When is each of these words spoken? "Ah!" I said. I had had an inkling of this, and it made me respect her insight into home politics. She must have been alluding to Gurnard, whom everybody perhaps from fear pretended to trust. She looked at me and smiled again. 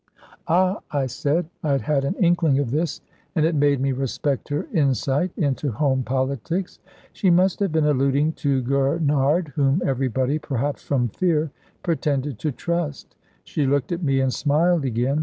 "Ah!" 0.47 0.79
I 0.89 1.05
said. 1.05 1.45
I 1.61 1.73
had 1.73 1.81
had 1.81 2.05
an 2.05 2.15
inkling 2.15 2.57
of 2.57 2.71
this, 2.71 3.01
and 3.35 3.45
it 3.45 3.53
made 3.53 3.79
me 3.79 3.91
respect 3.91 4.49
her 4.49 4.65
insight 4.73 5.29
into 5.37 5.69
home 5.73 6.01
politics. 6.01 6.79
She 7.13 7.29
must 7.29 7.59
have 7.59 7.71
been 7.71 7.85
alluding 7.85 8.33
to 8.41 8.63
Gurnard, 8.63 9.49
whom 9.49 9.79
everybody 9.85 10.39
perhaps 10.39 10.81
from 10.81 11.09
fear 11.09 11.51
pretended 11.83 12.39
to 12.39 12.51
trust. 12.51 13.15
She 13.43 13.67
looked 13.67 13.91
at 13.91 14.01
me 14.01 14.19
and 14.21 14.33
smiled 14.33 14.85
again. 14.85 15.19